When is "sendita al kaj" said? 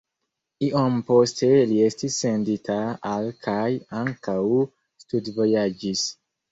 2.25-3.63